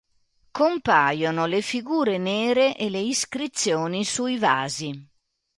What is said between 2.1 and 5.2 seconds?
nere e le iscrizioni sui vasi.